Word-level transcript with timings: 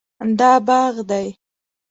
دا 0.39 0.51
باغ 0.67 0.95
دی 1.09 1.27